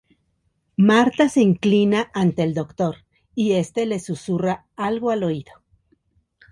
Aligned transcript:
Martha 0.77 1.29
se 1.29 1.41
inclina 1.41 2.09
ante 2.15 2.41
el 2.41 2.55
Doctor, 2.55 2.95
y 3.35 3.51
este 3.51 3.85
le 3.85 3.99
susurra 3.99 4.65
algo 4.75 5.11
al 5.11 5.23
oído. 5.23 5.53